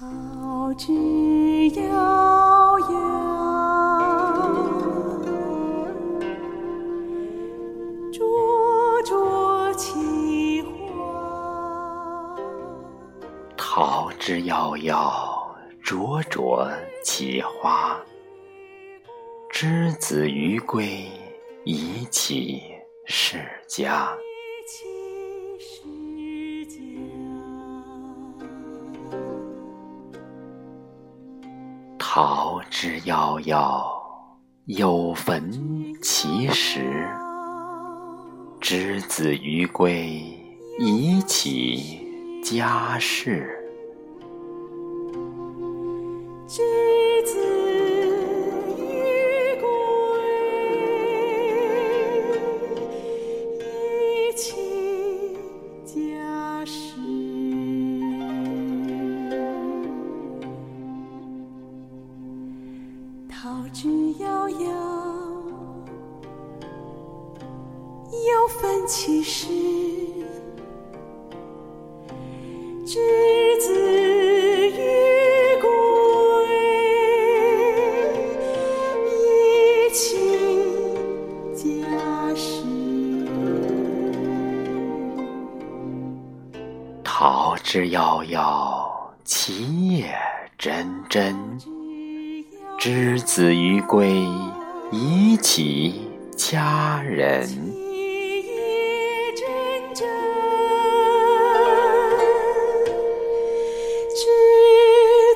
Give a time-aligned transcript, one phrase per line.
[0.00, 1.82] 桃之夭
[2.88, 2.94] 夭，
[8.10, 10.72] 灼灼其花。
[13.58, 16.66] 桃之夭夭，灼灼
[17.04, 18.00] 其花。
[19.50, 21.04] 之子于归，
[21.64, 22.62] 宜其
[23.04, 24.10] 室家。
[32.12, 33.84] 桃之夭夭，
[34.64, 37.08] 有逢其实。
[38.60, 40.20] 之子于归，
[40.80, 42.00] 宜其
[42.42, 43.48] 家室。
[46.48, 46.60] 之
[47.24, 47.38] 子
[48.76, 49.70] 于归，
[53.60, 55.36] 宜其
[55.86, 57.19] 家室。
[63.42, 63.88] 桃之
[64.18, 64.68] 夭夭，
[68.10, 69.48] 有逢其实。
[72.84, 72.98] 之
[73.58, 73.72] 子
[74.68, 74.76] 于
[75.58, 75.66] 归，
[79.08, 80.18] 宜其
[81.54, 81.64] 家
[82.34, 82.62] 室。
[87.02, 88.86] 桃之夭夭，
[89.24, 90.14] 其叶
[90.58, 91.34] 蓁蓁。
[92.80, 94.08] 之子于归，
[94.90, 97.46] 宜其家人。
[97.46, 97.52] 之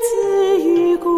[0.00, 1.12] 子于归，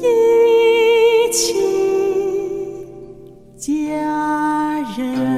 [0.00, 1.52] 宜其
[3.58, 5.37] 家人。